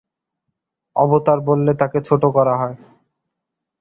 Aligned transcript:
অবতার 0.95 1.39
বললে 1.41 1.71
তাঁকে 1.73 1.99
ছোট 2.01 2.23
করা 2.35 2.53
হয়। 2.57 2.75